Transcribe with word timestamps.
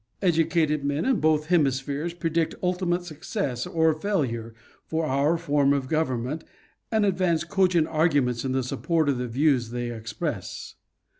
Educated 0.23 0.83
men 0.83 1.05
in 1.05 1.19
both 1.19 1.45
hemispheres 1.45 2.15
predict 2.15 2.55
ultimate 2.63 3.03
success 3.03 3.67
or 3.67 3.93
failure 3.93 4.55
for 4.83 5.05
our 5.05 5.37
form 5.37 5.73
of 5.73 5.87
government 5.87 6.43
and 6.91 7.05
advance 7.05 7.43
cogent 7.43 7.85
argu 7.85 8.23
ments 8.23 8.43
in 8.43 8.63
support 8.63 9.09
of 9.09 9.19
the 9.19 9.27
views 9.27 9.69
they 9.69 9.91
express. 9.91 10.73